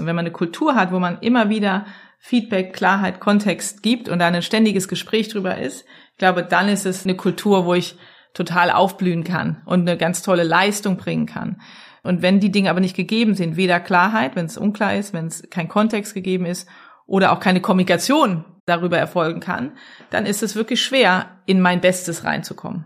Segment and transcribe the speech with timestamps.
[0.00, 1.86] Und wenn man eine Kultur hat, wo man immer wieder
[2.18, 6.86] Feedback, Klarheit, Kontext gibt und da ein ständiges Gespräch drüber ist, ich glaube, dann ist
[6.86, 7.96] es eine Kultur, wo ich
[8.34, 11.60] total aufblühen kann und eine ganz tolle Leistung bringen kann.
[12.02, 15.26] Und wenn die Dinge aber nicht gegeben sind, weder Klarheit, wenn es unklar ist, wenn
[15.26, 16.68] es kein Kontext gegeben ist
[17.06, 19.72] oder auch keine Kommunikation darüber erfolgen kann,
[20.10, 22.84] dann ist es wirklich schwer, in mein Bestes reinzukommen.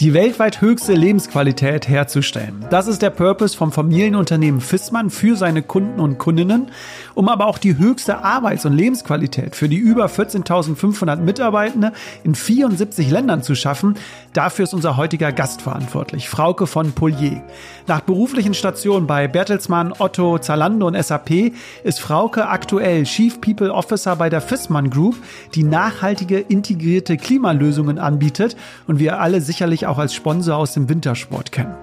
[0.00, 2.64] Die weltweit höchste Lebensqualität herzustellen.
[2.70, 6.70] Das ist der Purpose vom Familienunternehmen Fissmann für seine Kunden und Kundinnen,
[7.14, 11.92] um aber auch die höchste Arbeits- und Lebensqualität für die über 14.500 Mitarbeitende
[12.22, 13.96] in 74 Ländern zu schaffen.
[14.34, 17.42] Dafür ist unser heutiger Gast verantwortlich, Frauke von Polier.
[17.88, 24.14] Nach beruflichen Stationen bei Bertelsmann, Otto, Zalando und SAP ist Frauke aktuell Chief People Officer
[24.14, 25.16] bei der Fissmann Group,
[25.56, 28.56] die nachhaltige integrierte Klimalösungen anbietet
[28.86, 31.74] und wir alle sicherlich auch als Sponsor aus dem Wintersport kennen.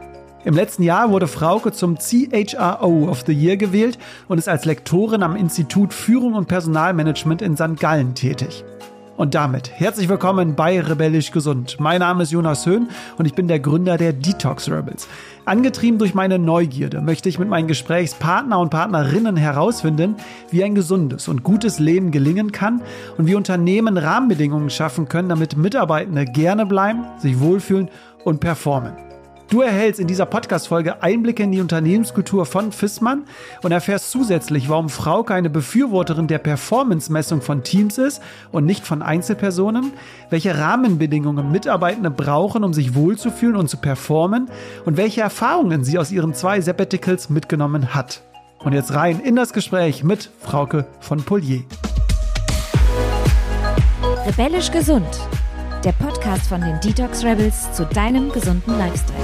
[0.46, 5.24] Im letzten Jahr wurde Frauke zum CHRO of the Year gewählt und ist als Lektorin
[5.24, 7.80] am Institut Führung und Personalmanagement in St.
[7.80, 8.64] Gallen tätig.
[9.18, 11.78] Und damit herzlich willkommen bei Rebellisch Gesund.
[11.80, 15.08] Mein Name ist Jonas Höhn und ich bin der Gründer der Detox Rebels.
[15.46, 20.18] Angetrieben durch meine Neugierde möchte ich mit meinen Gesprächspartner und Partnerinnen herausfinden,
[20.50, 22.82] wie ein gesundes und gutes Leben gelingen kann
[23.18, 27.90] und wie Unternehmen Rahmenbedingungen schaffen können, damit Mitarbeitende gerne bleiben, sich wohlfühlen
[28.26, 29.05] und performen.
[29.50, 33.26] Du erhältst in dieser Podcast-Folge Einblicke in die Unternehmenskultur von Fissmann
[33.62, 39.04] und erfährst zusätzlich, warum Frauke eine Befürworterin der Performance-Messung von Teams ist und nicht von
[39.04, 39.94] Einzelpersonen,
[40.32, 44.50] welche Rahmenbedingungen Mitarbeitende brauchen, um sich wohlzufühlen und zu performen
[44.84, 48.24] und welche Erfahrungen sie aus ihren zwei Sabbaticals mitgenommen hat.
[48.64, 51.62] Und jetzt rein in das Gespräch mit Frauke von Polier.
[54.26, 55.06] Rebellisch gesund
[55.86, 59.20] der Podcast von den Detox Rebels zu deinem gesunden Lifestyle.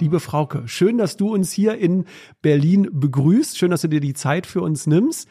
[0.00, 2.06] Liebe Frauke, schön, dass du uns hier in
[2.42, 3.56] Berlin begrüßt.
[3.56, 5.28] Schön, dass du dir die Zeit für uns nimmst.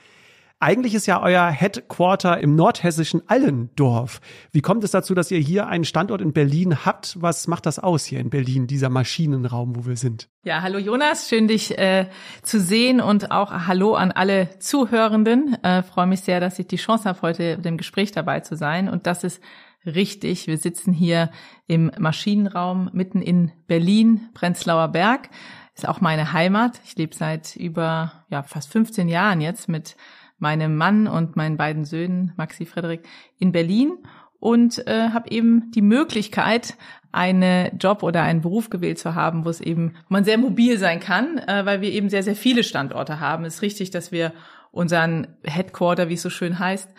[0.63, 4.21] Eigentlich ist ja euer Headquarter im nordhessischen Allendorf.
[4.53, 7.21] Wie kommt es dazu, dass ihr hier einen Standort in Berlin habt?
[7.21, 10.29] Was macht das aus hier in Berlin, dieser Maschinenraum, wo wir sind?
[10.45, 12.07] Ja, hallo Jonas, schön dich äh,
[12.43, 15.61] zu sehen und auch Hallo an alle Zuhörenden.
[15.63, 18.87] Äh, Freue mich sehr, dass ich die Chance habe, heute dem Gespräch dabei zu sein.
[18.87, 19.43] Und das ist
[19.85, 20.47] richtig.
[20.47, 21.29] Wir sitzen hier
[21.67, 25.29] im Maschinenraum mitten in Berlin, Prenzlauer Berg.
[25.75, 26.79] Ist auch meine Heimat.
[26.85, 29.97] Ich lebe seit über ja fast 15 Jahren jetzt mit
[30.37, 33.07] meinem Mann und meinen beiden Söhnen, Maxi Frederik,
[33.39, 33.97] in Berlin
[34.39, 36.75] und äh, habe eben die Möglichkeit,
[37.13, 40.77] einen Job oder einen Beruf gewählt zu haben, wo es eben wo man sehr mobil
[40.79, 43.45] sein kann, äh, weil wir eben sehr, sehr viele Standorte haben.
[43.45, 44.33] Es ist richtig, dass wir
[44.71, 46.89] unseren Headquarter, wie es so schön heißt,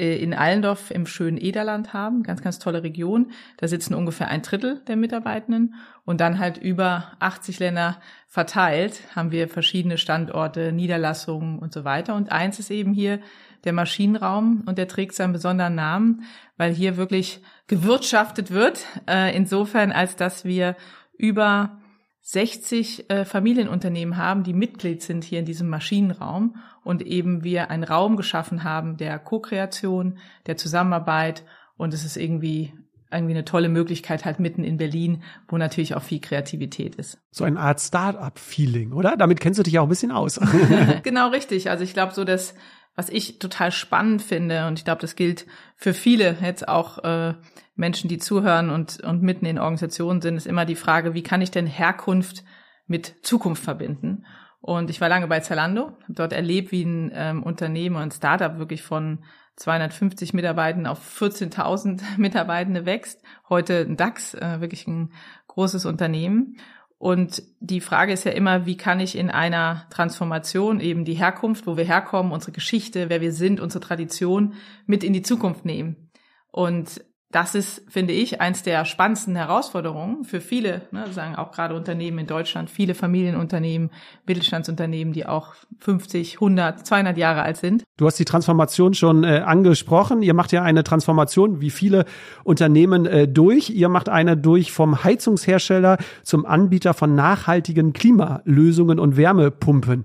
[0.00, 3.32] in Allendorf im schönen Ederland haben, ganz, ganz tolle Region.
[3.58, 5.74] Da sitzen ungefähr ein Drittel der Mitarbeitenden
[6.04, 12.14] und dann halt über 80 Länder verteilt haben wir verschiedene Standorte, Niederlassungen und so weiter.
[12.14, 13.20] Und eins ist eben hier
[13.64, 16.22] der Maschinenraum und der trägt seinen besonderen Namen,
[16.56, 20.76] weil hier wirklich gewirtschaftet wird, äh, insofern als dass wir
[21.18, 21.78] über
[22.22, 27.84] 60 äh, Familienunternehmen haben, die Mitglied sind hier in diesem Maschinenraum und eben wir einen
[27.84, 31.44] Raum geschaffen haben der Co-Kreation, der Zusammenarbeit
[31.76, 32.72] und es ist irgendwie
[33.12, 37.18] irgendwie eine tolle Möglichkeit halt mitten in Berlin, wo natürlich auch viel Kreativität ist.
[37.32, 39.16] So eine Art Start-up-Feeling, oder?
[39.16, 40.40] Damit kennst du dich auch ein bisschen aus.
[41.02, 41.70] genau richtig.
[41.70, 42.54] Also ich glaube so, dass
[42.94, 45.46] was ich total spannend finde und ich glaube, das gilt
[45.76, 47.34] für viele jetzt auch äh,
[47.76, 51.40] Menschen, die zuhören und, und mitten in Organisationen sind, ist immer die Frage, wie kann
[51.40, 52.44] ich denn Herkunft
[52.86, 54.26] mit Zukunft verbinden?
[54.60, 58.10] Und ich war lange bei Zalando, habe dort erlebt, wie ein ähm, Unternehmen und ein
[58.10, 59.24] Startup wirklich von
[59.56, 63.22] 250 Mitarbeitenden auf 14.000 Mitarbeitende wächst.
[63.48, 65.12] Heute ein DAX, äh, wirklich ein
[65.48, 66.56] großes Unternehmen.
[67.00, 71.66] Und die Frage ist ja immer, wie kann ich in einer Transformation eben die Herkunft,
[71.66, 74.52] wo wir herkommen, unsere Geschichte, wer wir sind, unsere Tradition
[74.84, 76.10] mit in die Zukunft nehmen.
[76.50, 77.02] Und
[77.32, 82.18] das ist, finde ich, eins der spannendsten Herausforderungen für viele, ne, sagen auch gerade Unternehmen
[82.18, 83.90] in Deutschland, viele Familienunternehmen,
[84.26, 87.84] Mittelstandsunternehmen, die auch 50, 100, 200 Jahre alt sind.
[87.96, 90.22] Du hast die Transformation schon äh, angesprochen.
[90.22, 92.04] Ihr macht ja eine Transformation, wie viele
[92.42, 93.70] Unternehmen äh, durch.
[93.70, 100.04] Ihr macht eine durch vom Heizungshersteller zum Anbieter von nachhaltigen Klimalösungen und Wärmepumpen.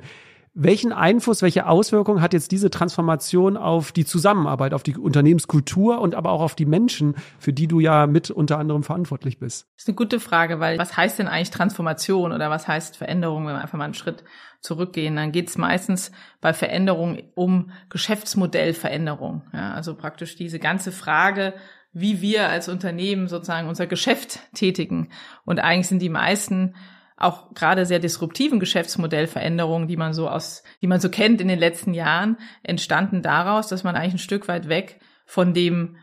[0.58, 6.16] Welchen Einfluss, welche Auswirkungen hat jetzt diese Transformation auf die Zusammenarbeit, auf die Unternehmenskultur und
[6.16, 9.68] aber auch auf die Menschen, für die du ja mit unter anderem verantwortlich bist?
[9.76, 13.46] Das ist eine gute Frage, weil was heißt denn eigentlich Transformation oder was heißt Veränderung,
[13.46, 14.24] wenn wir einfach mal einen Schritt
[14.62, 15.18] zurückgehen?
[15.18, 19.42] Dann geht es meistens bei Veränderung um Geschäftsmodellveränderung.
[19.52, 21.54] Ja, also praktisch diese ganze Frage,
[21.92, 25.10] wie wir als Unternehmen sozusagen unser Geschäft tätigen.
[25.44, 26.76] Und eigentlich sind die meisten
[27.18, 31.60] auch gerade sehr disruptiven Geschäftsmodellveränderungen, die man so aus, die man so kennt in den
[31.60, 35.98] letzten Jahren, entstanden daraus, dass man eigentlich ein Stück weit weg von dem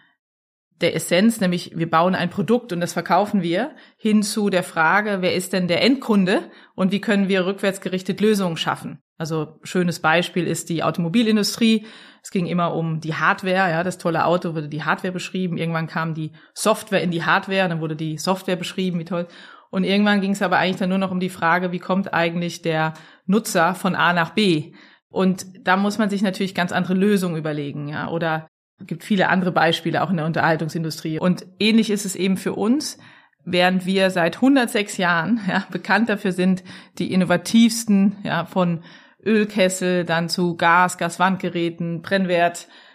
[0.82, 5.18] der Essenz, nämlich wir bauen ein Produkt und das verkaufen wir, hin zu der Frage,
[5.20, 8.98] wer ist denn der Endkunde und wie können wir rückwärtsgerichtet Lösungen schaffen.
[9.16, 11.86] Also schönes Beispiel ist die Automobilindustrie.
[12.24, 15.58] Es ging immer um die Hardware, ja, das tolle Auto wurde die Hardware beschrieben.
[15.58, 19.28] Irgendwann kam die Software in die Hardware, dann wurde die Software beschrieben, wie toll.
[19.72, 22.62] Und irgendwann ging es aber eigentlich dann nur noch um die Frage, wie kommt eigentlich
[22.62, 22.94] der
[23.26, 24.74] Nutzer von A nach B?
[25.08, 28.48] Und da muss man sich natürlich ganz andere Lösungen überlegen, ja, oder
[28.86, 31.18] gibt viele andere Beispiele auch in der Unterhaltungsindustrie.
[31.18, 32.98] Und ähnlich ist es eben für uns
[33.44, 36.62] während wir seit 106 Jahren ja, bekannt dafür sind,
[36.98, 38.82] die innovativsten ja, von
[39.24, 42.02] Ölkessel, dann zu Gas, Gaswandgeräten,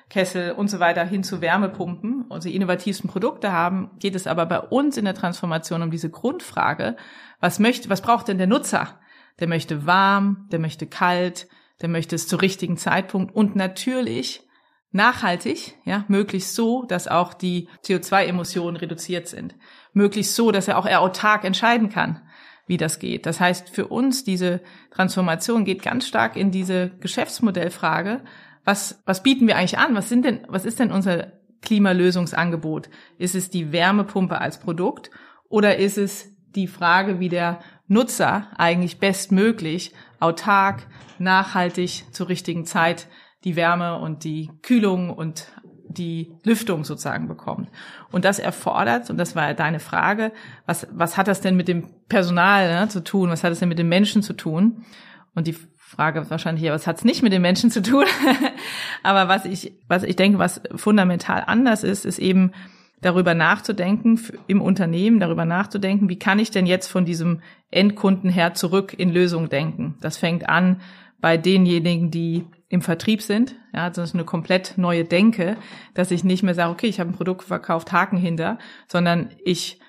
[0.08, 4.60] Brennwertkessel und so weiter hin zu Wärmepumpen, unsere innovativsten Produkte haben, geht es aber bei
[4.60, 6.96] uns in der Transformation um diese Grundfrage,
[7.40, 9.00] was möchte, was braucht denn der Nutzer?
[9.40, 11.48] Der möchte warm, der möchte kalt,
[11.82, 14.44] der möchte es zu richtigen Zeitpunkt und natürlich
[14.92, 19.56] nachhaltig, ja, möglichst so, dass auch die CO2-Emissionen reduziert sind.
[19.94, 22.22] Möglichst so, dass er auch er autark entscheiden kann
[22.68, 23.26] wie das geht.
[23.26, 24.62] Das heißt, für uns diese
[24.92, 28.22] Transformation geht ganz stark in diese Geschäftsmodellfrage.
[28.68, 29.96] Was, was bieten wir eigentlich an?
[29.96, 31.32] Was sind denn, was ist denn unser
[31.62, 32.90] Klimalösungsangebot?
[33.18, 35.10] Ist es die Wärmepumpe als Produkt
[35.48, 40.86] oder ist es die Frage, wie der Nutzer eigentlich bestmöglich autark,
[41.18, 43.08] nachhaltig zur richtigen Zeit
[43.46, 45.48] die Wärme und die Kühlung und
[45.88, 47.70] die Lüftung sozusagen bekommt.
[48.12, 50.34] Und das erfordert, und das war ja deine Frage,
[50.66, 53.30] was, was hat das denn mit dem Personal ne, zu tun?
[53.30, 54.84] Was hat es denn mit den Menschen zu tun?
[55.36, 55.56] Und die
[55.88, 58.04] Frage wahrscheinlich was hat es nicht mit den Menschen zu tun?
[59.04, 62.52] Aber was ich, was ich denke, was fundamental anders ist, ist eben
[63.00, 67.42] darüber nachzudenken, im Unternehmen darüber nachzudenken, wie kann ich denn jetzt von diesem
[67.72, 69.96] Endkunden her zurück in Lösungen denken?
[70.02, 70.82] Das fängt an
[71.22, 73.56] bei denjenigen, die im Vertrieb sind.
[73.74, 75.56] Ja, das ist eine komplett neue Denke,
[75.94, 78.58] dass ich nicht mehr sage, okay, ich habe ein Produkt verkauft, Haken hinter,
[78.90, 79.80] sondern ich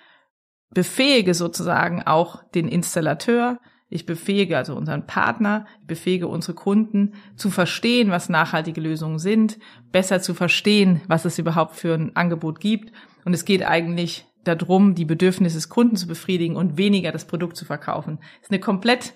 [0.70, 3.58] befähige sozusagen auch den Installateur,
[3.90, 9.58] ich befähige also unseren Partner, ich befähige unsere Kunden zu verstehen, was nachhaltige Lösungen sind,
[9.92, 12.92] besser zu verstehen, was es überhaupt für ein Angebot gibt.
[13.24, 17.56] Und es geht eigentlich darum, die Bedürfnisse des Kunden zu befriedigen und weniger das Produkt
[17.56, 18.18] zu verkaufen.
[18.18, 19.14] Das ist eine komplett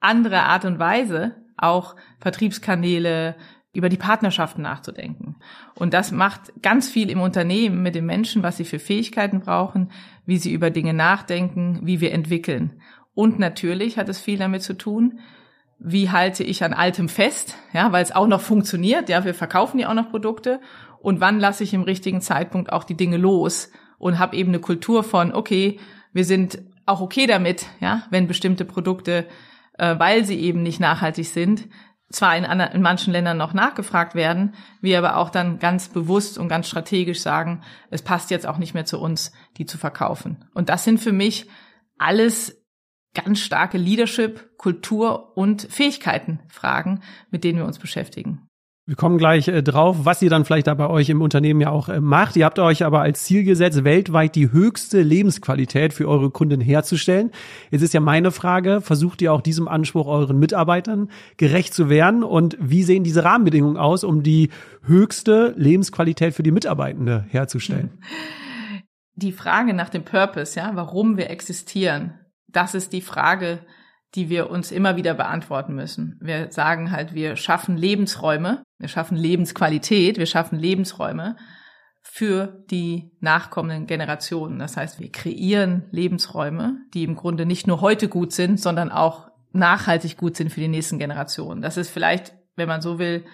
[0.00, 3.36] andere Art und Weise, auch Vertriebskanäle,
[3.74, 5.36] über die Partnerschaften nachzudenken.
[5.74, 9.90] Und das macht ganz viel im Unternehmen mit den Menschen, was sie für Fähigkeiten brauchen,
[10.24, 12.80] wie sie über Dinge nachdenken, wie wir entwickeln.
[13.14, 15.20] Und natürlich hat es viel damit zu tun,
[15.78, 19.78] wie halte ich an altem fest, ja, weil es auch noch funktioniert, ja, wir verkaufen
[19.78, 20.60] ja auch noch Produkte
[21.00, 24.60] und wann lasse ich im richtigen Zeitpunkt auch die Dinge los und habe eben eine
[24.60, 25.78] Kultur von, okay,
[26.12, 29.26] wir sind auch okay damit, ja, wenn bestimmte Produkte
[29.78, 31.68] äh, weil sie eben nicht nachhaltig sind,
[32.10, 36.48] zwar in, in manchen Ländern noch nachgefragt werden, wir aber auch dann ganz bewusst und
[36.48, 40.44] ganz strategisch sagen, es passt jetzt auch nicht mehr zu uns, die zu verkaufen.
[40.54, 41.48] Und das sind für mich
[41.98, 42.63] alles
[43.14, 47.00] ganz starke Leadership, Kultur und Fähigkeiten Fragen,
[47.30, 48.46] mit denen wir uns beschäftigen.
[48.86, 51.70] Wir kommen gleich äh, drauf, was ihr dann vielleicht da bei euch im Unternehmen ja
[51.70, 52.36] auch äh, macht.
[52.36, 57.30] Ihr habt euch aber als Ziel gesetzt, weltweit die höchste Lebensqualität für eure Kunden herzustellen.
[57.70, 61.08] Jetzt ist ja meine Frage, versucht ihr auch diesem Anspruch euren Mitarbeitern
[61.38, 62.22] gerecht zu werden?
[62.22, 64.50] Und wie sehen diese Rahmenbedingungen aus, um die
[64.82, 67.90] höchste Lebensqualität für die Mitarbeitende herzustellen?
[69.14, 72.18] Die Frage nach dem Purpose, ja, warum wir existieren,
[72.56, 73.60] das ist die Frage,
[74.14, 76.18] die wir uns immer wieder beantworten müssen.
[76.22, 81.36] Wir sagen halt, wir schaffen Lebensräume, wir schaffen Lebensqualität, wir schaffen Lebensräume
[82.00, 84.58] für die nachkommenden Generationen.
[84.58, 89.30] Das heißt, wir kreieren Lebensräume, die im Grunde nicht nur heute gut sind, sondern auch
[89.52, 91.62] nachhaltig gut sind für die nächsten Generationen.
[91.62, 93.24] Das ist vielleicht, wenn man so will,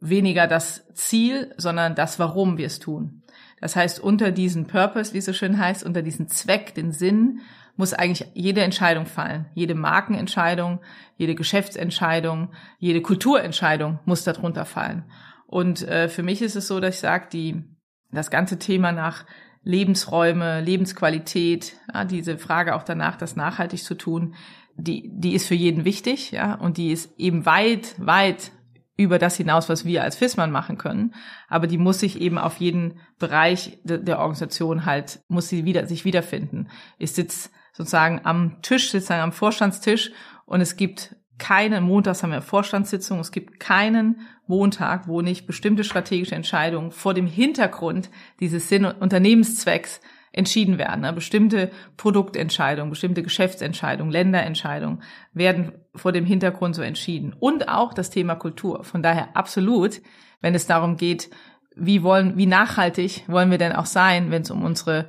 [0.00, 3.22] weniger das Ziel, sondern das, warum wir es tun.
[3.60, 7.40] Das heißt, unter diesen Purpose, wie es so schön heißt, unter diesen Zweck, den Sinn,
[7.78, 9.46] muss eigentlich jede Entscheidung fallen.
[9.54, 10.80] Jede Markenentscheidung,
[11.16, 15.04] jede Geschäftsentscheidung, jede Kulturentscheidung muss darunter fallen.
[15.46, 17.64] Und äh, für mich ist es so, dass ich sage, die
[18.10, 19.24] das ganze Thema nach
[19.62, 24.34] Lebensräume, Lebensqualität, ja, diese Frage auch danach, das nachhaltig zu tun,
[24.76, 28.50] die, die ist für jeden wichtig, ja, und die ist eben weit, weit
[28.98, 31.14] über das hinaus, was wir als FISMAN machen können.
[31.48, 35.86] Aber die muss sich eben auf jeden Bereich de, der Organisation halt, muss sie wieder,
[35.86, 36.68] sich wiederfinden.
[36.98, 40.10] Ich sitze sozusagen am Tisch, sozusagen am Vorstandstisch
[40.46, 45.84] und es gibt keine, montags haben wir Vorstandssitzung, es gibt keinen Montag, wo nicht bestimmte
[45.84, 50.00] strategische Entscheidungen vor dem Hintergrund dieses Sinn- und Unternehmenszwecks
[50.32, 51.02] entschieden werden.
[51.02, 51.12] Ne?
[51.12, 55.02] Bestimmte Produktentscheidungen, bestimmte Geschäftsentscheidungen, Länderentscheidungen
[55.32, 57.34] werden vor dem Hintergrund so entschieden.
[57.38, 58.84] Und auch das Thema Kultur.
[58.84, 60.00] Von daher absolut,
[60.40, 61.30] wenn es darum geht,
[61.76, 65.08] wie wollen, wie nachhaltig wollen wir denn auch sein, wenn es um unsere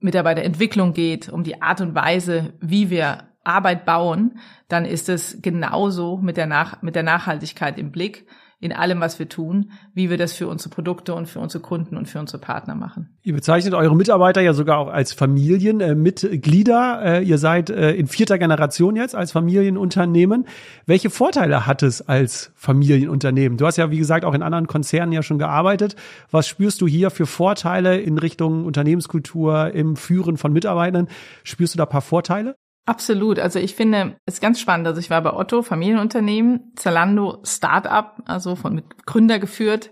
[0.00, 6.18] Mitarbeiterentwicklung geht, um die Art und Weise, wie wir Arbeit bauen, dann ist es genauso
[6.18, 8.26] mit der, Nach mit der Nachhaltigkeit im Blick
[8.62, 11.96] in allem, was wir tun, wie wir das für unsere Produkte und für unsere Kunden
[11.96, 13.08] und für unsere Partner machen.
[13.24, 17.02] Ihr bezeichnet eure Mitarbeiter ja sogar auch als Familienmitglieder.
[17.02, 20.46] Äh, äh, ihr seid äh, in vierter Generation jetzt als Familienunternehmen.
[20.86, 23.58] Welche Vorteile hat es als Familienunternehmen?
[23.58, 25.96] Du hast ja, wie gesagt, auch in anderen Konzernen ja schon gearbeitet.
[26.30, 31.08] Was spürst du hier für Vorteile in Richtung Unternehmenskultur, im Führen von Mitarbeitern?
[31.42, 32.54] Spürst du da paar Vorteile?
[32.84, 33.38] Absolut.
[33.38, 34.86] Also ich finde es ganz spannend.
[34.86, 39.90] Also ich war bei Otto, Familienunternehmen, Zalando, Startup, also von mit Gründer geführt,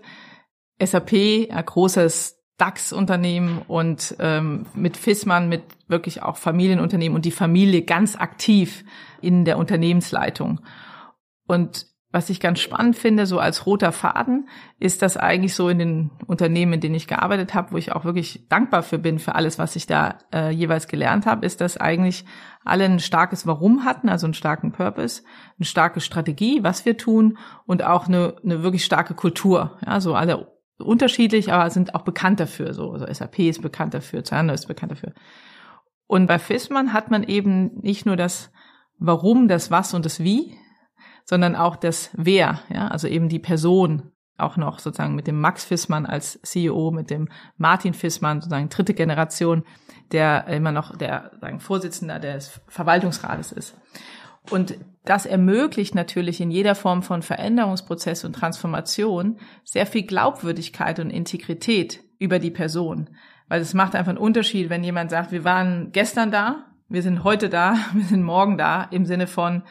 [0.81, 1.13] SAP,
[1.49, 8.15] ein großes DAX-Unternehmen und ähm, mit Fissmann, mit wirklich auch Familienunternehmen und die Familie ganz
[8.15, 8.83] aktiv
[9.21, 10.59] in der Unternehmensleitung.
[11.47, 14.49] Und was ich ganz spannend finde, so als roter Faden,
[14.79, 18.03] ist das eigentlich so in den Unternehmen, in denen ich gearbeitet habe, wo ich auch
[18.03, 21.77] wirklich dankbar für bin, für alles, was ich da äh, jeweils gelernt habe, ist, dass
[21.77, 22.25] eigentlich
[22.65, 25.23] alle ein starkes Warum hatten, also einen starken Purpose,
[25.57, 29.77] eine starke Strategie, was wir tun und auch eine, eine wirklich starke Kultur.
[29.85, 32.73] Ja, so alle unterschiedlich, aber sind auch bekannt dafür.
[32.73, 35.13] So, also SAP ist bekannt dafür, Zalando ist bekannt dafür.
[36.07, 38.51] Und bei Fissmann hat man eben nicht nur das
[38.99, 40.57] Warum, das Was und das Wie,
[41.25, 45.63] sondern auch das Wer, ja, also eben die Person, auch noch sozusagen mit dem Max
[45.65, 49.63] Fissmann als CEO, mit dem Martin Fissmann, sozusagen dritte Generation,
[50.11, 53.77] der immer noch der sagen, Vorsitzender des Verwaltungsrates ist.
[54.49, 54.75] Und
[55.05, 62.03] das ermöglicht natürlich in jeder Form von Veränderungsprozess und Transformation sehr viel Glaubwürdigkeit und Integrität
[62.19, 63.09] über die Person.
[63.47, 67.23] Weil es macht einfach einen Unterschied, wenn jemand sagt, wir waren gestern da, wir sind
[67.23, 69.63] heute da, wir sind morgen da, im Sinne von,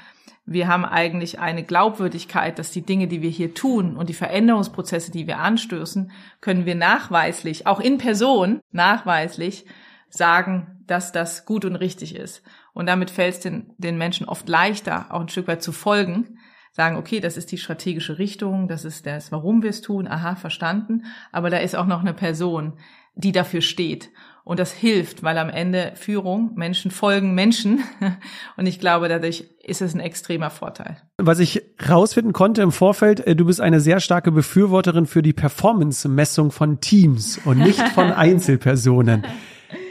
[0.50, 5.12] wir haben eigentlich eine Glaubwürdigkeit, dass die Dinge, die wir hier tun und die Veränderungsprozesse,
[5.12, 9.64] die wir anstößen, können wir nachweislich, auch in Person nachweislich
[10.08, 12.42] sagen, dass das gut und richtig ist.
[12.72, 16.40] Und damit fällt es den, den Menschen oft leichter, auch ein Stück weit zu folgen,
[16.72, 20.34] sagen, okay, das ist die strategische Richtung, das ist das, warum wir es tun, aha,
[20.34, 22.72] verstanden, aber da ist auch noch eine Person,
[23.14, 24.10] die dafür steht.
[24.50, 27.84] Und das hilft, weil am Ende Führung, Menschen folgen Menschen.
[28.56, 30.96] Und ich glaube, dadurch ist es ein extremer Vorteil.
[31.18, 35.32] Was ich rausfinden konnte im Vorfeld, äh, du bist eine sehr starke Befürworterin für die
[35.32, 39.24] Performance-Messung von Teams und nicht von Einzelpersonen.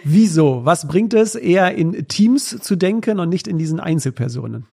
[0.03, 0.65] Wieso?
[0.65, 4.67] Was bringt es, eher in Teams zu denken und nicht in diesen Einzelpersonen?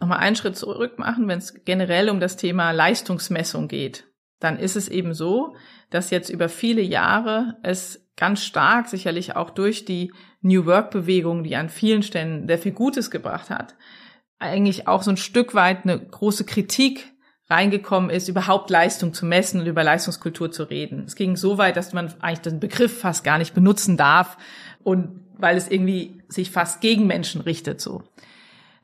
[0.00, 4.04] Nochmal einen Schritt zurück machen, wenn es generell um das Thema Leistungsmessung geht.
[4.38, 5.54] Dann ist es eben so,
[5.88, 10.12] dass jetzt über viele Jahre es ganz stark, sicherlich auch durch die
[10.42, 13.74] New Work-Bewegung, die an vielen Stellen sehr viel Gutes gebracht hat,
[14.38, 17.12] eigentlich auch so ein Stück weit eine große Kritik
[17.48, 21.04] reingekommen ist, überhaupt Leistung zu messen und über Leistungskultur zu reden.
[21.06, 24.36] Es ging so weit, dass man eigentlich den Begriff fast gar nicht benutzen darf
[24.84, 28.04] und weil es irgendwie sich fast gegen Menschen richtet so.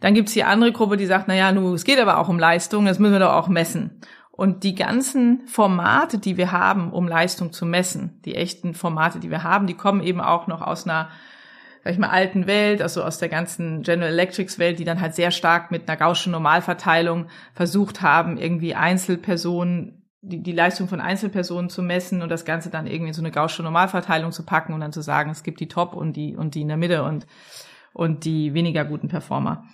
[0.00, 2.38] Dann gibt's die andere Gruppe, die sagt, na ja, nu, es geht aber auch um
[2.38, 4.00] Leistung, das müssen wir doch auch messen.
[4.36, 9.30] Und die ganzen Formate, die wir haben, um Leistung zu messen, die echten Formate, die
[9.30, 11.08] wir haben, die kommen eben auch noch aus einer,
[11.82, 15.14] sag ich mal, alten Welt, also aus der ganzen General Electrics Welt, die dann halt
[15.14, 21.70] sehr stark mit einer Gaußschen Normalverteilung versucht haben, irgendwie Einzelpersonen die, die Leistung von Einzelpersonen
[21.70, 24.80] zu messen und das Ganze dann irgendwie in so eine Gaußsche Normalverteilung zu packen und
[24.80, 27.26] dann zu sagen, es gibt die Top und die und die in der Mitte und
[27.92, 29.64] und die weniger guten Performer.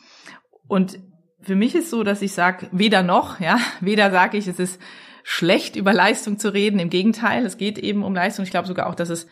[0.69, 0.99] Und
[1.43, 4.81] für mich ist so, dass ich sage, weder noch, ja, weder sage ich, es ist
[5.25, 6.79] schlecht über Leistung zu reden.
[6.79, 8.45] Im Gegenteil, es geht eben um Leistung.
[8.45, 9.27] Ich glaube sogar auch, dass es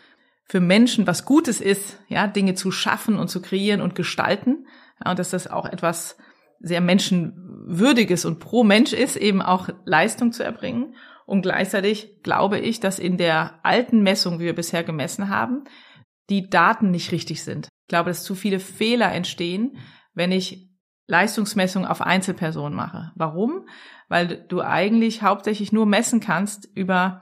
[0.45, 4.67] für Menschen was Gutes ist, ja, Dinge zu schaffen und zu kreieren und gestalten.
[5.03, 6.17] Ja, und dass das auch etwas
[6.61, 10.95] sehr menschenwürdiges und pro Mensch ist, eben auch Leistung zu erbringen.
[11.25, 15.65] Und gleichzeitig glaube ich, dass in der alten Messung, wie wir bisher gemessen haben,
[16.29, 17.69] die Daten nicht richtig sind.
[17.83, 19.77] Ich glaube, dass zu viele Fehler entstehen,
[20.13, 20.70] wenn ich
[21.11, 23.11] Leistungsmessung auf Einzelpersonen mache.
[23.17, 23.67] Warum?
[24.09, 27.21] Weil du eigentlich hauptsächlich nur messen kannst über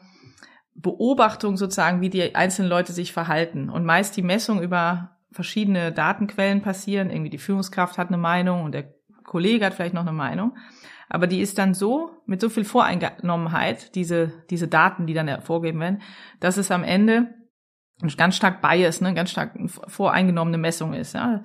[0.75, 3.71] Beobachtung sozusagen, wie die einzelnen Leute sich verhalten.
[3.71, 7.11] Und meist die Messung über verschiedene Datenquellen passieren.
[7.11, 8.93] Irgendwie die Führungskraft hat eine Meinung und der
[9.25, 10.57] Kollege hat vielleicht noch eine Meinung.
[11.09, 15.81] Aber die ist dann so, mit so viel Voreingenommenheit, diese, diese Daten, die dann hervorgeben
[15.81, 16.03] werden,
[16.41, 17.35] dass es am Ende
[18.19, 19.55] ganz stark Bias, ne, ganz stark
[19.87, 21.15] voreingenommene Messung ist.
[21.15, 21.43] Ja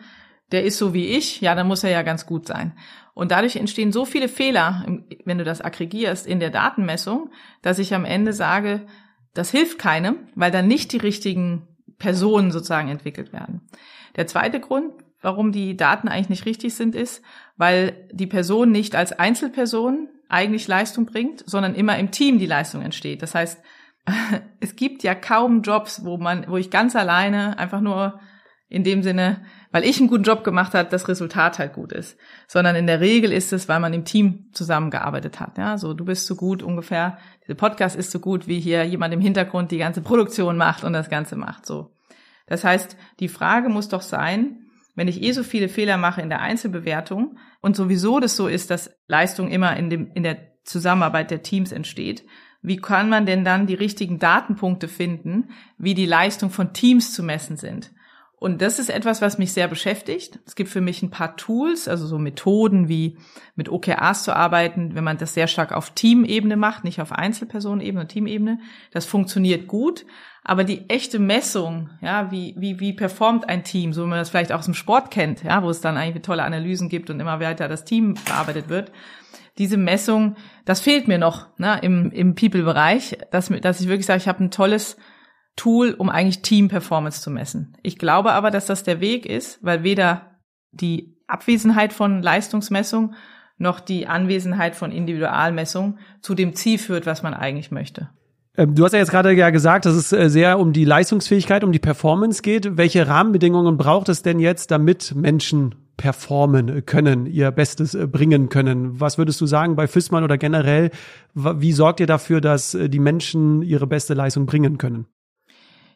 [0.54, 2.74] der ist so wie ich, ja, dann muss er ja ganz gut sein.
[3.16, 4.86] Und dadurch entstehen so viele Fehler,
[5.26, 7.32] wenn du das aggregierst in der Datenmessung,
[7.62, 8.86] dass ich am Ende sage,
[9.34, 11.68] das hilft keinem, weil dann nicht die richtigen
[11.98, 13.62] Personen sozusagen entwickelt werden.
[14.16, 17.24] Der zweite Grund, warum die Daten eigentlich nicht richtig sind, ist,
[17.58, 22.84] weil die Person nicht als Einzelperson eigentlich Leistung bringt, sondern immer im Team die Leistung
[22.84, 23.24] entsteht.
[23.24, 23.60] Das heißt,
[24.60, 28.20] es gibt ja kaum Jobs, wo man, wo ich ganz alleine einfach nur
[28.70, 29.42] in dem Sinne,
[29.72, 32.18] weil ich einen guten Job gemacht hat, das Resultat halt gut ist,
[32.48, 35.58] sondern in der Regel ist es, weil man im Team zusammengearbeitet hat.
[35.58, 39.14] Ja, so du bist so gut ungefähr, dieser Podcast ist so gut, wie hier jemand
[39.14, 41.66] im Hintergrund die ganze Produktion macht und das Ganze macht.
[41.66, 41.94] So,
[42.48, 44.60] das heißt, die Frage muss doch sein,
[44.96, 48.70] wenn ich eh so viele Fehler mache in der Einzelbewertung und sowieso das so ist,
[48.70, 52.26] dass Leistung immer in dem in der Zusammenarbeit der Teams entsteht,
[52.62, 57.22] wie kann man denn dann die richtigen Datenpunkte finden, wie die Leistung von Teams zu
[57.22, 57.92] messen sind?
[58.44, 60.40] Und das ist etwas, was mich sehr beschäftigt.
[60.46, 63.18] Es gibt für mich ein paar Tools, also so Methoden wie
[63.56, 68.06] mit OKRs zu arbeiten, wenn man das sehr stark auf Teamebene macht, nicht auf Einzelpersonenebene,
[68.06, 68.60] Teamebene.
[68.92, 70.06] Das funktioniert gut.
[70.44, 74.30] Aber die echte Messung, ja, wie, wie, wie performt ein Team, so wie man das
[74.30, 77.22] vielleicht auch aus dem Sport kennt, ja, wo es dann eigentlich tolle Analysen gibt und
[77.22, 78.92] immer weiter das Team bearbeitet wird.
[79.58, 80.36] Diese Messung,
[80.66, 84.44] das fehlt mir noch ne, im, im People-Bereich, dass, dass ich wirklich sage, ich habe
[84.44, 84.98] ein tolles
[85.56, 87.78] Tool, um eigentlich Team-Performance zu messen.
[87.84, 90.40] Ich glaube aber, dass das der Weg ist, weil weder
[90.72, 93.14] die Abwesenheit von Leistungsmessung
[93.58, 98.10] noch die Anwesenheit von Individualmessung zu dem Ziel führt, was man eigentlich möchte.
[98.58, 101.64] Ähm, du hast ja jetzt gerade ja gesagt, dass es äh, sehr um die Leistungsfähigkeit,
[101.64, 102.78] um die Performance geht.
[102.78, 109.00] Welche Rahmenbedingungen braucht es denn jetzt, damit Menschen performen können, ihr Bestes äh, bringen können?
[109.00, 110.92] Was würdest du sagen bei Fissmann oder generell?
[111.34, 115.08] Wie sorgt ihr dafür, dass äh, die Menschen ihre beste Leistung bringen können?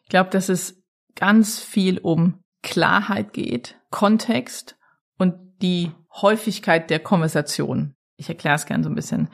[0.08, 0.82] Ich glaube, dass es
[1.16, 4.78] ganz viel um Klarheit geht, Kontext
[5.18, 7.94] und die Häufigkeit der Konversation.
[8.16, 9.28] Ich erkläre es gern so ein bisschen.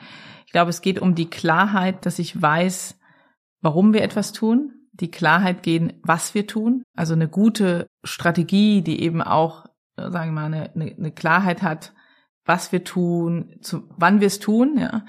[0.45, 2.99] Ich glaube, es geht um die Klarheit, dass ich weiß,
[3.61, 6.83] warum wir etwas tun, die Klarheit gehen, was wir tun.
[6.93, 11.93] Also eine gute Strategie, die eben auch, sagen wir mal, eine, eine Klarheit hat,
[12.43, 15.05] was wir tun, zu, wann wir es tun, ja,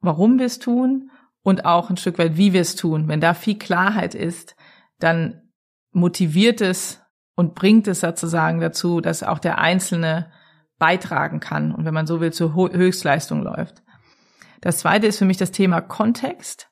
[0.00, 1.10] warum wir es tun
[1.42, 3.08] und auch ein Stück weit, wie wir es tun.
[3.08, 4.56] Wenn da viel Klarheit ist,
[5.00, 5.50] dann
[5.92, 7.00] motiviert es
[7.34, 10.30] und bringt es sozusagen dazu, dass auch der Einzelne
[10.78, 13.82] beitragen kann und wenn man so will, zur Höchstleistung läuft.
[14.60, 16.68] Das zweite ist für mich das Thema Kontext.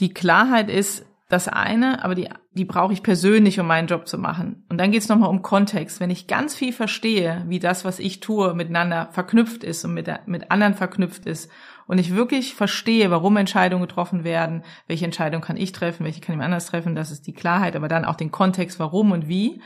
[0.00, 4.18] Die Klarheit ist das eine, aber die, die brauche ich persönlich, um meinen Job zu
[4.18, 4.64] machen.
[4.68, 5.98] Und dann geht es nochmal um Kontext.
[5.98, 10.08] Wenn ich ganz viel verstehe, wie das, was ich tue, miteinander verknüpft ist und mit,
[10.26, 11.50] mit anderen verknüpft ist
[11.86, 16.34] und ich wirklich verstehe, warum Entscheidungen getroffen werden, welche Entscheidung kann ich treffen, welche kann
[16.34, 19.60] jemand anders treffen, das ist die Klarheit, aber dann auch den Kontext, warum und wie,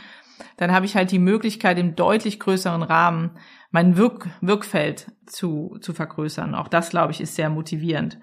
[0.57, 3.39] dann habe ich halt die Möglichkeit, im deutlich größeren Rahmen
[3.71, 6.55] mein Wirk Wirkfeld zu, zu vergrößern.
[6.55, 8.19] Auch das, glaube ich, ist sehr motivierend.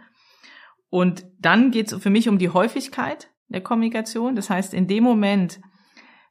[0.89, 4.36] Und dann geht es für mich um die Häufigkeit der Kommunikation.
[4.36, 5.60] Das heißt, in dem Moment,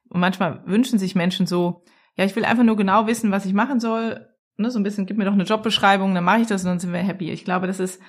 [0.09, 1.83] und manchmal wünschen sich Menschen so,
[2.15, 5.05] ja, ich will einfach nur genau wissen, was ich machen soll, ne, so ein bisschen,
[5.05, 7.31] gib mir doch eine Jobbeschreibung, dann mache ich das und dann sind wir happy.
[7.31, 7.99] Ich glaube, dass es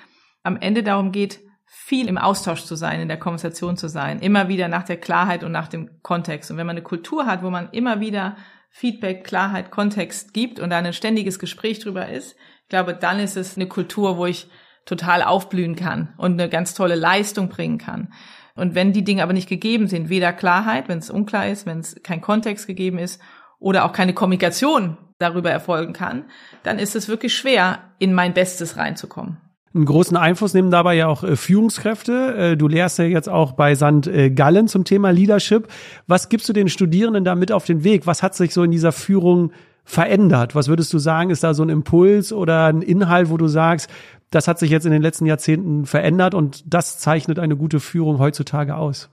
[0.42, 4.48] am Ende darum geht, viel im Austausch zu sein, in der Konversation zu sein, immer
[4.48, 6.50] wieder nach der Klarheit und nach dem Kontext.
[6.50, 8.36] Und wenn man eine Kultur hat, wo man immer wieder
[8.70, 13.36] Feedback, Klarheit, Kontext gibt und da ein ständiges Gespräch drüber ist, ich glaube, dann ist
[13.36, 14.48] es eine Kultur, wo ich
[14.84, 18.12] total aufblühen kann und eine ganz tolle Leistung bringen kann.
[18.54, 21.80] Und wenn die Dinge aber nicht gegeben sind, weder Klarheit, wenn es unklar ist, wenn
[21.80, 23.20] es kein Kontext gegeben ist
[23.58, 26.24] oder auch keine Kommunikation darüber erfolgen kann,
[26.62, 29.38] dann ist es wirklich schwer, in mein Bestes reinzukommen.
[29.74, 32.34] Einen großen Einfluss nehmen dabei ja auch äh, Führungskräfte.
[32.52, 34.06] Äh, du lehrst ja jetzt auch bei St.
[34.06, 35.68] Äh, Gallen zum Thema Leadership.
[36.06, 38.06] Was gibst du den Studierenden da mit auf den Weg?
[38.06, 39.52] Was hat sich so in dieser Führung
[39.84, 40.54] verändert?
[40.54, 43.90] Was würdest du sagen, ist da so ein Impuls oder ein Inhalt, wo du sagst,
[44.30, 48.18] das hat sich jetzt in den letzten Jahrzehnten verändert und das zeichnet eine gute Führung
[48.18, 49.10] heutzutage aus.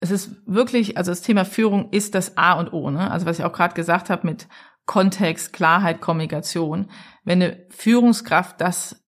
[0.00, 2.90] Es ist wirklich, also das Thema Führung ist das A und O.
[2.90, 3.10] Ne?
[3.10, 4.48] Also was ich auch gerade gesagt habe mit
[4.88, 6.90] Kontext, Klarheit, Kommunikation.
[7.22, 9.04] Wenn eine Führungskraft das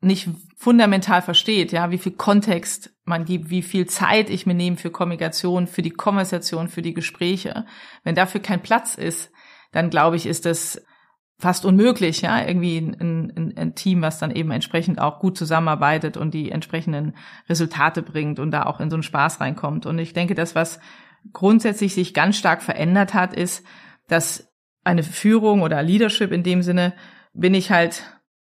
[0.00, 4.76] nicht fundamental versteht, ja, wie viel Kontext man gibt, wie viel Zeit ich mir nehme
[4.76, 7.66] für Kommunikation, für die Konversation, für die Gespräche,
[8.04, 9.32] wenn dafür kein Platz ist,
[9.72, 10.80] dann glaube ich, ist das
[11.40, 16.16] fast unmöglich, ja, irgendwie ein, ein, ein, Team, was dann eben entsprechend auch gut zusammenarbeitet
[16.16, 17.16] und die entsprechenden
[17.48, 19.84] Resultate bringt und da auch in so einen Spaß reinkommt.
[19.84, 20.78] Und ich denke, das, was
[21.32, 23.66] grundsätzlich sich ganz stark verändert hat, ist,
[24.06, 24.53] dass
[24.84, 26.92] eine Führung oder Leadership in dem Sinne
[27.32, 28.04] bin ich halt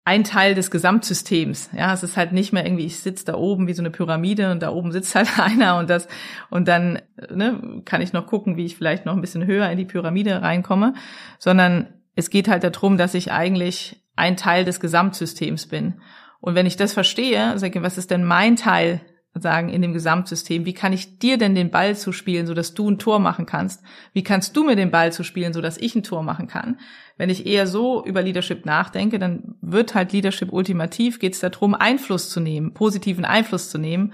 [0.05, 1.71] ein Teil des Gesamtsystems.
[1.77, 4.51] Ja, es ist halt nicht mehr irgendwie, ich sitze da oben wie so eine Pyramide
[4.51, 6.09] und da oben sitzt halt einer und das
[6.51, 9.79] und dann ne, kann ich noch gucken, wie ich vielleicht noch ein bisschen höher in
[9.79, 10.95] die Pyramide reinkomme,
[11.39, 16.01] sondern es geht halt darum, dass ich eigentlich ein Teil des Gesamtsystems bin.
[16.41, 19.01] Und wenn ich das verstehe, sage ich, was ist denn mein Teil
[19.35, 22.91] sagen in dem Gesamtsystem, wie kann ich dir denn den Ball zuspielen, so dass du
[22.91, 23.83] ein Tor machen kannst?
[24.13, 26.79] Wie kannst du mir den Ball zuspielen, so dass ich ein Tor machen kann?
[27.17, 31.75] Wenn ich eher so über Leadership nachdenke, dann wird halt Leadership ultimativ, geht es darum,
[31.75, 34.13] Einfluss zu nehmen, positiven Einfluss zu nehmen.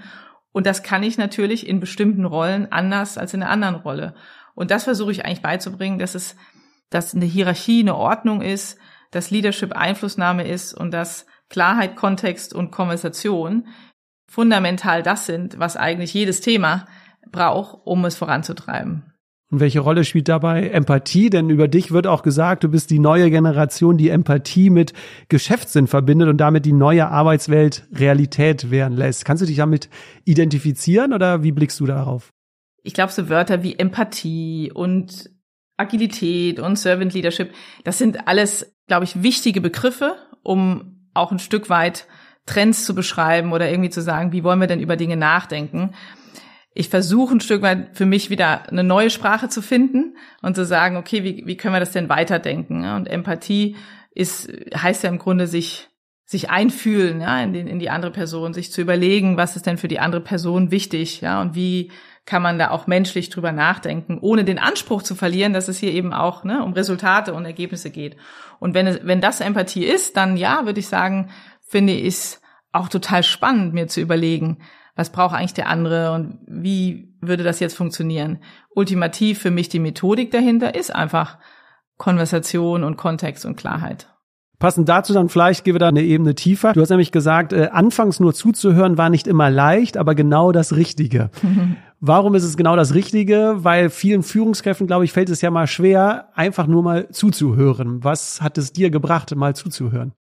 [0.53, 4.15] Und das kann ich natürlich in bestimmten Rollen anders als in einer anderen Rolle.
[4.55, 6.37] Und das versuche ich eigentlich beizubringen, dass es,
[6.89, 8.77] dass eine Hierarchie eine Ordnung ist,
[9.11, 13.67] dass Leadership Einflussnahme ist und dass Klarheit, Kontext und Konversation
[14.29, 16.85] fundamental das sind, was eigentlich jedes Thema
[17.31, 19.03] braucht, um es voranzutreiben.
[19.51, 21.31] Und welche Rolle spielt dabei Empathie?
[21.31, 24.93] Denn über dich wird auch gesagt, du bist die neue Generation, die Empathie mit
[25.27, 29.25] Geschäftssinn verbindet und damit die neue Arbeitswelt Realität werden lässt.
[29.25, 29.89] Kannst du dich damit
[30.23, 32.29] identifizieren oder wie blickst du darauf?
[32.83, 35.31] Ich glaube, so Wörter wie Empathie und
[35.77, 37.51] Agilität und Servant Leadership,
[37.83, 42.05] das sind alles, glaube ich, wichtige Begriffe, um auch ein Stück weit
[42.49, 45.91] Trends zu beschreiben oder irgendwie zu sagen, wie wollen wir denn über Dinge nachdenken.
[46.73, 50.65] Ich versuche ein Stück weit für mich wieder eine neue Sprache zu finden und zu
[50.65, 52.85] sagen, okay, wie, wie können wir das denn weiterdenken?
[52.85, 53.75] Und Empathie
[54.15, 55.89] ist, heißt ja im Grunde sich
[56.25, 59.79] sich einfühlen, ja, in, den, in die andere Person, sich zu überlegen, was ist denn
[59.79, 61.91] für die andere Person wichtig, ja, und wie
[62.27, 65.91] kann man da auch menschlich drüber nachdenken, ohne den Anspruch zu verlieren, dass es hier
[65.91, 68.15] eben auch ne, um Resultate und Ergebnisse geht.
[68.59, 71.31] Und wenn, wenn das Empathie ist, dann ja, würde ich sagen,
[71.69, 72.38] finde ich es
[72.71, 74.59] auch total spannend, mir zu überlegen,
[74.95, 78.39] was braucht eigentlich der andere und wie würde das jetzt funktionieren.
[78.75, 81.37] Ultimativ für mich die Methodik dahinter ist einfach
[81.97, 84.07] Konversation und Kontext und Klarheit.
[84.59, 86.73] Passend dazu dann vielleicht gehen wir da eine Ebene tiefer.
[86.73, 90.75] Du hast nämlich gesagt, äh, anfangs nur zuzuhören war nicht immer leicht, aber genau das
[90.75, 91.29] Richtige.
[92.01, 93.55] Warum ist es genau das Richtige?
[93.59, 98.03] Weil vielen Führungskräften, glaube ich, fällt es ja mal schwer, einfach nur mal zuzuhören.
[98.03, 100.13] Was hat es dir gebracht, mal zuzuhören?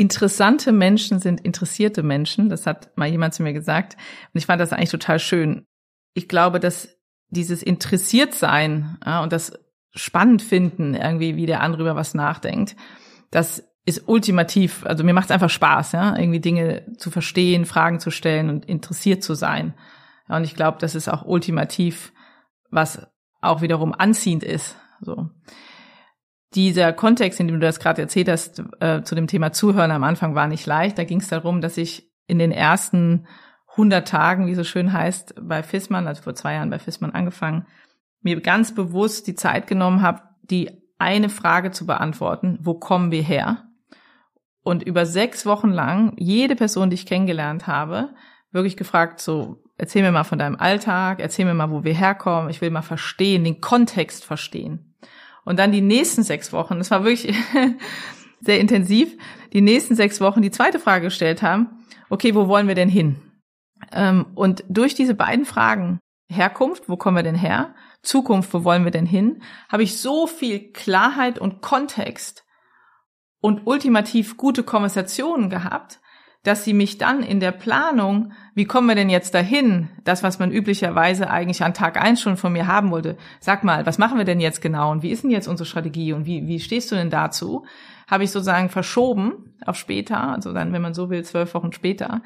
[0.00, 2.48] Interessante Menschen sind interessierte Menschen.
[2.48, 3.96] Das hat mal jemand zu mir gesagt.
[4.32, 5.66] Und ich fand das eigentlich total schön.
[6.14, 6.88] Ich glaube, dass
[7.30, 9.52] dieses Interessiertsein ja, und das
[9.90, 12.76] spannend finden, irgendwie, wie der andere über was nachdenkt,
[13.32, 17.98] das ist ultimativ, also mir macht es einfach Spaß, ja, irgendwie Dinge zu verstehen, Fragen
[17.98, 19.74] zu stellen und interessiert zu sein.
[20.28, 22.12] Ja, und ich glaube, das ist auch ultimativ,
[22.70, 23.04] was
[23.40, 24.76] auch wiederum anziehend ist.
[25.00, 25.28] So.
[26.54, 30.04] Dieser Kontext, in dem du das gerade erzählt hast, äh, zu dem Thema Zuhören am
[30.04, 30.98] Anfang war nicht leicht.
[30.98, 33.26] Da ging es darum, dass ich in den ersten
[33.72, 37.66] 100 Tagen, wie so schön heißt, bei Fissmann, also vor zwei Jahren bei Fissmann angefangen,
[38.22, 43.22] mir ganz bewusst die Zeit genommen habe, die eine Frage zu beantworten, wo kommen wir
[43.22, 43.64] her?
[44.62, 48.10] Und über sechs Wochen lang jede Person, die ich kennengelernt habe,
[48.50, 52.50] wirklich gefragt, so, erzähl mir mal von deinem Alltag, erzähl mir mal, wo wir herkommen,
[52.50, 54.87] ich will mal verstehen, den Kontext verstehen.
[55.48, 57.34] Und dann die nächsten sechs Wochen, das war wirklich
[58.42, 59.16] sehr intensiv,
[59.54, 63.16] die nächsten sechs Wochen die zweite Frage gestellt haben, okay, wo wollen wir denn hin?
[63.90, 67.74] Ähm, und durch diese beiden Fragen, Herkunft, wo kommen wir denn her?
[68.02, 72.44] Zukunft, wo wollen wir denn hin, habe ich so viel Klarheit und Kontext
[73.40, 75.98] und ultimativ gute Konversationen gehabt,
[76.44, 80.38] dass sie mich dann in der Planung, wie kommen wir denn jetzt dahin, das, was
[80.38, 84.18] man üblicherweise eigentlich an Tag eins schon von mir haben wollte, sag mal, was machen
[84.18, 86.90] wir denn jetzt genau und wie ist denn jetzt unsere Strategie und wie, wie stehst
[86.90, 87.66] du denn dazu,
[88.06, 92.22] habe ich sozusagen verschoben auf später, also dann, wenn man so will, zwölf Wochen später,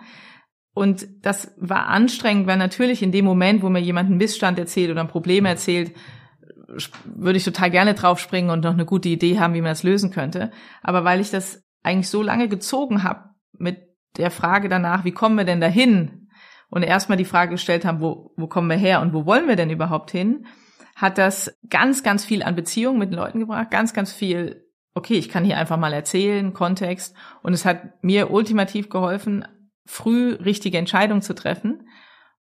[0.75, 4.91] und das war anstrengend, weil natürlich in dem Moment, wo mir jemand einen Missstand erzählt
[4.91, 5.95] oder ein Problem erzählt,
[7.05, 10.11] würde ich total gerne draufspringen und noch eine gute Idee haben, wie man das lösen
[10.11, 10.51] könnte.
[10.83, 15.37] Aber weil ich das eigentlich so lange gezogen habe mit der Frage danach, wie kommen
[15.37, 16.29] wir denn dahin?
[16.71, 19.57] Und erstmal die Frage gestellt haben, wo, wo kommen wir her und wo wollen wir
[19.57, 20.47] denn überhaupt hin?
[20.97, 25.15] Hat das ganz, ganz viel an Beziehungen mit den Leuten gebracht, ganz, ganz viel, okay,
[25.15, 27.15] ich kann hier einfach mal erzählen, Kontext.
[27.43, 29.47] Und es hat mir ultimativ geholfen,
[29.85, 31.89] früh richtige Entscheidungen zu treffen.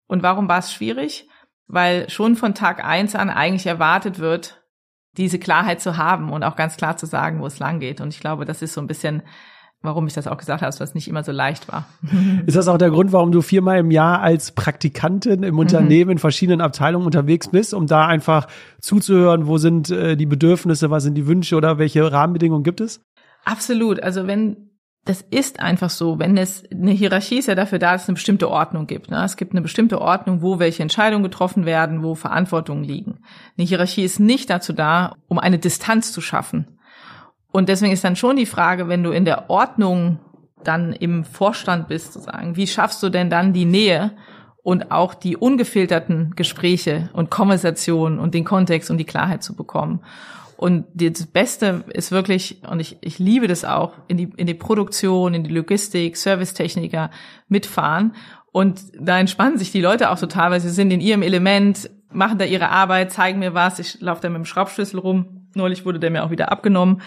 [0.07, 1.27] Und warum war es schwierig?
[1.67, 4.63] Weil schon von Tag eins an eigentlich erwartet wird,
[5.17, 8.01] diese Klarheit zu haben und auch ganz klar zu sagen, wo es lang geht.
[8.01, 9.23] Und ich glaube, das ist so ein bisschen,
[9.81, 11.87] warum ich das auch gesagt habe, was nicht immer so leicht war.
[12.45, 16.17] Ist das auch der Grund, warum du viermal im Jahr als Praktikantin im Unternehmen in
[16.17, 18.47] verschiedenen Abteilungen unterwegs bist, um da einfach
[18.81, 23.01] zuzuhören, wo sind äh, die Bedürfnisse, was sind die Wünsche oder welche Rahmenbedingungen gibt es?
[23.45, 24.03] Absolut.
[24.03, 24.69] Also wenn
[25.05, 28.15] das ist einfach so, wenn es eine Hierarchie ist ja dafür da, dass es eine
[28.15, 29.09] bestimmte Ordnung gibt.
[29.09, 29.23] Ne?
[29.23, 33.19] Es gibt eine bestimmte Ordnung, wo welche Entscheidungen getroffen werden, wo Verantwortungen liegen.
[33.57, 36.78] Eine Hierarchie ist nicht dazu da, um eine Distanz zu schaffen.
[37.51, 40.19] Und deswegen ist dann schon die Frage, wenn du in der Ordnung
[40.63, 44.11] dann im Vorstand bist, sozusagen, wie schaffst du denn dann die Nähe
[44.61, 50.01] und auch die ungefilterten Gespräche und Konversationen und den Kontext und die Klarheit zu bekommen?
[50.57, 54.53] Und das Beste ist wirklich, und ich, ich liebe das auch, in die, in die
[54.53, 57.11] Produktion, in die Logistik, Servicetechniker
[57.47, 58.13] mitfahren
[58.51, 62.39] Und da entspannen sich die Leute auch total, weil sie sind in ihrem Element, machen
[62.39, 63.79] da ihre Arbeit, zeigen mir was.
[63.79, 65.47] Ich laufe da mit dem Schraubschlüssel rum.
[65.55, 67.01] Neulich wurde der mir auch wieder abgenommen,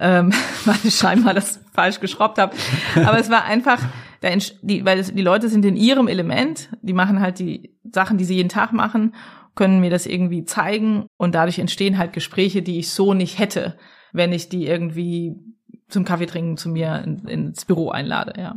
[0.00, 0.32] ähm,
[0.64, 2.54] weil ich scheinbar das falsch geschraubt habe.
[2.96, 3.80] Aber es war einfach,
[4.20, 4.30] da
[4.62, 8.24] die, weil es, die Leute sind in ihrem Element, die machen halt die Sachen, die
[8.24, 9.14] sie jeden Tag machen,
[9.54, 13.76] können mir das irgendwie zeigen und dadurch entstehen halt Gespräche, die ich so nicht hätte,
[14.12, 15.34] wenn ich die irgendwie
[15.88, 18.54] zum Kaffee trinken zu mir in, ins Büro einlade, ja.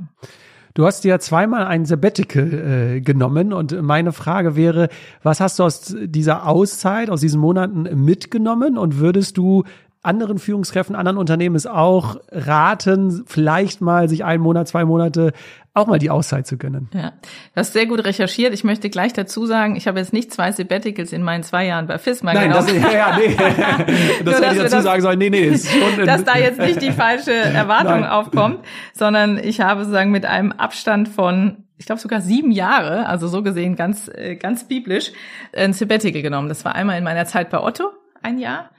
[0.75, 4.89] Du hast dir ja zweimal ein Sabbatical äh, genommen und meine Frage wäre,
[5.23, 9.63] was hast du aus dieser Auszeit, aus diesen Monaten mitgenommen und würdest du
[10.01, 15.33] anderen Führungskräften, anderen Unternehmen es auch raten, vielleicht mal sich einen Monat, zwei Monate
[15.73, 16.89] auch mal die Auszeit zu gönnen.
[16.93, 17.13] Ja,
[17.53, 18.53] das ist sehr gut recherchiert.
[18.53, 21.87] Ich möchte gleich dazu sagen, ich habe jetzt nicht zwei Sabbaticals in meinen zwei Jahren
[21.87, 22.81] bei FISMA Nein, genommen.
[22.81, 23.35] das, ja, ja, nee.
[24.25, 25.19] das hätte ich dazu das, sagen sollen.
[25.19, 28.09] Nee, nee, ist schon dass da jetzt nicht die falsche Erwartung Nein.
[28.09, 28.59] aufkommt,
[28.93, 33.41] sondern ich habe sozusagen mit einem Abstand von ich glaube sogar sieben Jahre, also so
[33.41, 35.13] gesehen ganz äh, ganz biblisch,
[35.55, 36.49] ein Sabbatical genommen.
[36.49, 37.85] Das war einmal in meiner Zeit bei Otto
[38.21, 38.69] ein Jahr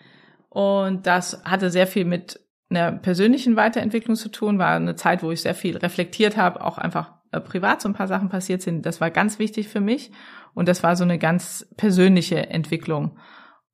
[0.51, 5.31] und das hatte sehr viel mit einer persönlichen Weiterentwicklung zu tun, war eine Zeit, wo
[5.31, 8.85] ich sehr viel reflektiert habe, auch einfach äh, privat so ein paar Sachen passiert sind.
[8.85, 10.11] Das war ganz wichtig für mich
[10.55, 13.19] und das war so eine ganz persönliche Entwicklung.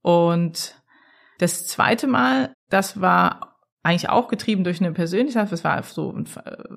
[0.02, 0.80] Und
[1.38, 5.50] das zweite Mal, das war eigentlich auch getrieben durch eine Persönlichkeit.
[5.52, 6.26] Das war so ein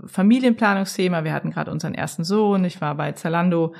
[0.05, 1.23] Familienplanungsthema.
[1.23, 2.63] Wir hatten gerade unseren ersten Sohn.
[2.65, 3.73] Ich war bei Zalando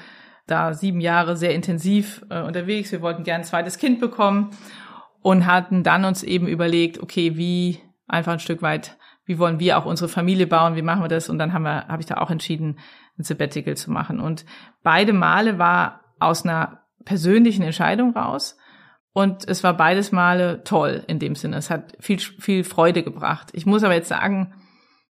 [0.47, 2.91] da sieben Jahre sehr intensiv äh, unterwegs.
[2.91, 4.51] Wir wollten gern ein zweites Kind bekommen
[5.21, 9.77] und hatten dann uns eben überlegt, okay, wie einfach ein Stück weit, wie wollen wir
[9.77, 11.29] auch unsere Familie bauen, wie machen wir das?
[11.29, 12.79] Und dann haben wir, habe ich da auch entschieden,
[13.17, 14.19] ein Sabbatical zu machen.
[14.19, 14.45] Und
[14.81, 18.57] beide Male war aus einer persönlichen Entscheidung raus.
[19.13, 21.57] Und es war beides Male toll in dem Sinne.
[21.57, 23.49] Es hat viel, viel Freude gebracht.
[23.53, 24.53] Ich muss aber jetzt sagen,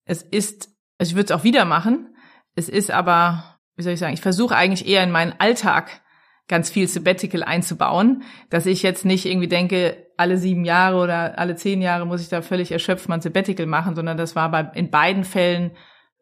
[0.06, 2.16] es ist, also ich würde es auch wieder machen.
[2.56, 6.02] Es ist aber, wie soll ich sagen, ich versuche eigentlich eher in meinen Alltag
[6.50, 11.56] ganz viel Sabbatical einzubauen, dass ich jetzt nicht irgendwie denke, alle sieben Jahre oder alle
[11.56, 14.70] zehn Jahre muss ich da völlig erschöpft mal ein Sabbatical machen, sondern das war bei,
[14.74, 15.72] in beiden Fällen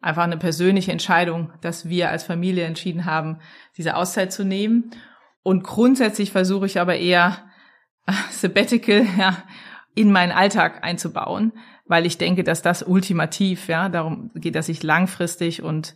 [0.02, 3.40] einfach eine persönliche Entscheidung, dass wir als Familie entschieden haben,
[3.78, 4.92] diese Auszeit zu nehmen.
[5.44, 7.38] Und grundsätzlich versuche ich aber eher
[8.30, 9.38] Sabbatical ja,
[9.96, 11.54] in meinen Alltag einzubauen,
[11.86, 15.96] weil ich denke, dass das ultimativ, ja, darum geht, dass ich langfristig und,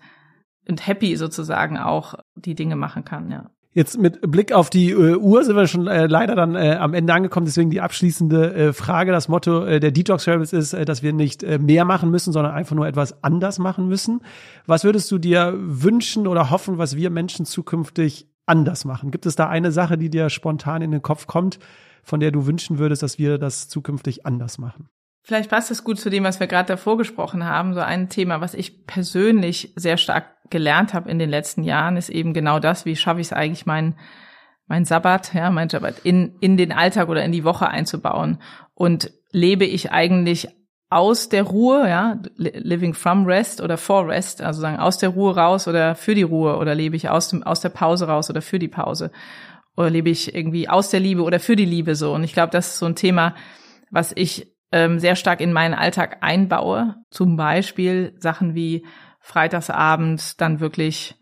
[0.67, 3.51] und happy sozusagen auch die Dinge machen kann, ja.
[3.73, 6.93] Jetzt mit Blick auf die äh, Uhr sind wir schon äh, leider dann äh, am
[6.93, 7.45] Ende angekommen.
[7.45, 9.13] Deswegen die abschließende äh, Frage.
[9.13, 12.33] Das Motto äh, der Detox Service ist, äh, dass wir nicht äh, mehr machen müssen,
[12.33, 14.21] sondern einfach nur etwas anders machen müssen.
[14.65, 19.09] Was würdest du dir wünschen oder hoffen, was wir Menschen zukünftig anders machen?
[19.09, 21.57] Gibt es da eine Sache, die dir spontan in den Kopf kommt,
[22.03, 24.89] von der du wünschen würdest, dass wir das zukünftig anders machen?
[25.23, 27.73] Vielleicht passt es gut zu dem, was wir gerade davor gesprochen haben.
[27.73, 32.09] So ein Thema, was ich persönlich sehr stark gelernt habe in den letzten Jahren, ist
[32.09, 33.95] eben genau das, wie schaffe ich es eigentlich, mein,
[34.67, 38.39] mein Sabbat, ja, mein Sabbat in, in den Alltag oder in die Woche einzubauen.
[38.73, 40.49] Und lebe ich eigentlich
[40.89, 45.35] aus der Ruhe, ja, living from rest oder for rest, also sagen aus der Ruhe
[45.35, 48.41] raus oder für die Ruhe oder lebe ich aus dem, aus der Pause raus oder
[48.41, 49.11] für die Pause
[49.77, 52.13] oder lebe ich irgendwie aus der Liebe oder für die Liebe so.
[52.13, 53.35] Und ich glaube, das ist so ein Thema,
[53.89, 56.95] was ich ähm, sehr stark in meinen Alltag einbaue.
[57.09, 58.85] Zum Beispiel Sachen wie
[59.19, 61.15] freitagsabends dann wirklich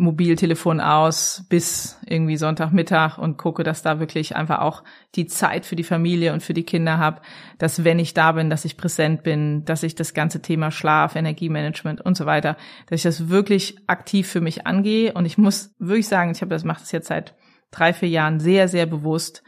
[0.00, 4.82] Mobiltelefon aus bis irgendwie Sonntagmittag und gucke, dass da wirklich einfach auch
[5.14, 7.20] die Zeit für die Familie und für die Kinder habe,
[7.58, 11.16] dass wenn ich da bin, dass ich präsent bin, dass ich das ganze Thema Schlaf,
[11.16, 15.74] Energiemanagement und so weiter, dass ich das wirklich aktiv für mich angehe und ich muss
[15.78, 17.34] wirklich sagen, ich habe das mache das jetzt seit
[17.70, 19.42] drei vier Jahren sehr sehr bewusst,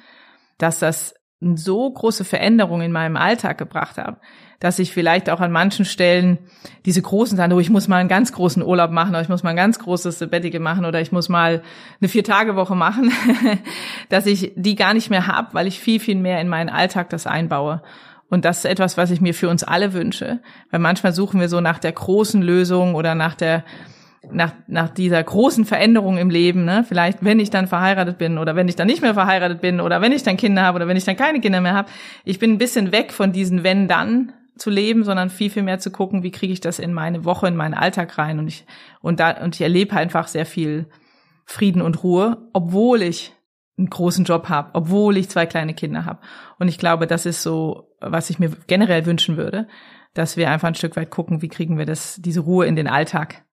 [0.59, 1.15] dass das
[1.57, 4.19] so große Veränderungen in meinem Alltag gebracht habe,
[4.61, 6.39] dass ich vielleicht auch an manchen Stellen
[6.87, 9.43] diese großen Sachen, oh, ich muss mal einen ganz großen Urlaub machen oder ich muss
[9.43, 11.63] mal ein ganz großes Sabbatical machen oder ich muss mal
[12.01, 13.13] eine Vier-Tage-Woche machen,
[14.09, 17.11] dass ich die gar nicht mehr habe, weil ich viel, viel mehr in meinen Alltag
[17.11, 17.83] das einbaue.
[18.29, 20.41] Und das ist etwas, was ich mir für uns alle wünsche.
[20.71, 23.65] Weil manchmal suchen wir so nach der großen Lösung oder nach der
[24.31, 28.55] nach, nach dieser großen Veränderung im Leben, ne, vielleicht wenn ich dann verheiratet bin oder
[28.55, 30.97] wenn ich dann nicht mehr verheiratet bin oder wenn ich dann Kinder habe oder wenn
[30.97, 31.91] ich dann keine Kinder mehr habe,
[32.25, 35.81] ich bin ein bisschen weg von diesen wenn dann zu leben, sondern viel viel mehr
[35.81, 38.39] zu gucken, wie kriege ich das in meine Woche, in meinen Alltag rein?
[38.39, 38.65] Und ich
[39.01, 40.87] und da und ich erlebe einfach sehr viel
[41.45, 43.33] Frieden und Ruhe, obwohl ich
[43.79, 46.21] einen großen Job habe, obwohl ich zwei kleine Kinder habe.
[46.59, 49.67] Und ich glaube, das ist so, was ich mir generell wünschen würde,
[50.15, 52.87] dass wir einfach ein Stück weit gucken, wie kriegen wir das diese Ruhe in den
[52.87, 53.45] Alltag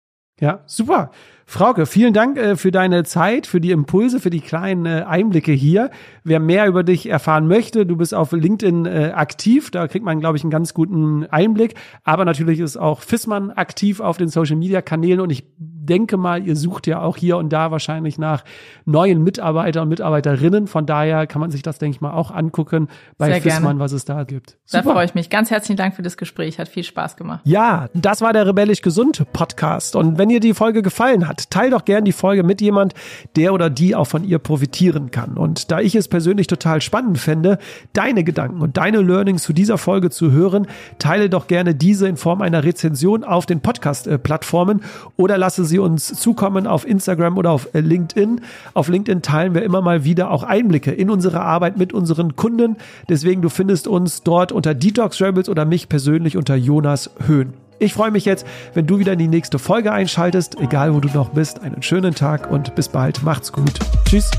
[0.41, 1.11] ja, super.
[1.51, 5.53] Frauke, vielen Dank äh, für deine Zeit, für die Impulse, für die kleinen äh, Einblicke
[5.53, 5.91] hier.
[6.23, 10.21] Wer mehr über dich erfahren möchte, du bist auf LinkedIn äh, aktiv, da kriegt man,
[10.21, 11.75] glaube ich, einen ganz guten Einblick.
[12.05, 15.45] Aber natürlich ist auch Fissmann aktiv auf den Social-Media-Kanälen und ich
[15.89, 18.45] denke mal, ihr sucht ja auch hier und da wahrscheinlich nach
[18.85, 20.67] neuen Mitarbeitern und Mitarbeiterinnen.
[20.67, 23.81] Von daher kann man sich das, denke ich mal, auch angucken bei Sehr Fissmann, gerne.
[23.81, 24.59] was es da gibt.
[24.67, 24.83] Super.
[24.83, 25.31] Da freue ich mich.
[25.31, 26.59] Ganz herzlichen Dank für das Gespräch.
[26.59, 27.41] Hat viel Spaß gemacht.
[27.45, 29.97] Ja, das war der Rebellisch Gesund Podcast.
[29.97, 32.95] Und wenn dir die Folge gefallen hat, teil doch gern die Folge mit jemand,
[33.37, 35.37] der oder die auch von ihr profitieren kann.
[35.37, 37.59] Und da ich es persönlich total spannend fände,
[37.93, 40.67] deine Gedanken und deine Learnings zu dieser Folge zu hören,
[40.99, 44.83] teile doch gerne diese in Form einer Rezension auf den Podcast-Plattformen
[45.17, 48.41] oder lasse sie uns zukommen auf Instagram oder auf LinkedIn.
[48.75, 52.77] Auf LinkedIn teilen wir immer mal wieder auch Einblicke in unsere Arbeit mit unseren Kunden.
[53.09, 57.68] Deswegen, du findest uns dort unter Detox Rebels oder mich persönlich unter Jonas Höhn.
[57.79, 61.09] Ich freue mich jetzt, wenn du wieder in die nächste Folge einschaltest, egal wo du
[61.09, 61.63] noch bist.
[61.63, 63.23] Einen schönen Tag und bis bald.
[63.23, 63.79] Macht's gut.
[64.05, 64.31] Tschüss.